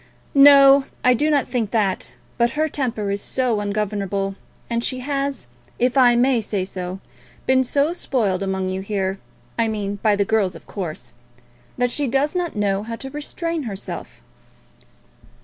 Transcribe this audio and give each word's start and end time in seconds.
"No; 0.33 0.85
I 1.03 1.13
do 1.13 1.29
not 1.29 1.47
think 1.47 1.69
that. 1.69 2.11
But 2.39 2.53
her 2.57 2.67
temper 2.67 3.11
is 3.11 3.21
so 3.21 3.59
ungovernable, 3.59 4.33
and 4.67 4.83
she 4.83 5.01
has, 5.01 5.45
if 5.77 5.95
I 5.95 6.15
may 6.15 6.41
say 6.41 6.65
so, 6.65 6.99
been 7.45 7.63
so 7.63 7.93
spoilt 7.93 8.41
among 8.41 8.69
you 8.69 8.81
here, 8.81 9.19
I 9.59 9.67
mean 9.67 9.97
by 9.97 10.15
the 10.15 10.25
girls, 10.25 10.55
of 10.55 10.65
course, 10.65 11.13
that 11.77 11.91
she 11.91 12.07
does 12.07 12.33
not 12.33 12.55
know 12.55 12.81
how 12.81 12.95
to 12.95 13.11
restrain 13.11 13.61
herself." 13.69 14.23